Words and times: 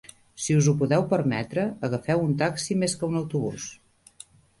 Si 0.43 0.53
us 0.59 0.67
ho 0.69 0.71
podeu 0.77 1.03
permetre, 1.11 1.65
agafeu 1.87 2.23
un 2.29 2.31
taxi 2.39 2.79
més 2.85 2.95
que 3.03 3.07
un 3.11 3.21
autobús 3.21 3.67